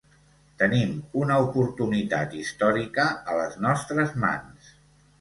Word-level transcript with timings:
Tenim 0.61 0.95
una 1.25 1.37
oportunitat 1.49 2.35
històrica 2.41 3.09
a 3.35 3.39
les 3.45 3.63
nostres 3.71 4.21
mans. 4.29 4.77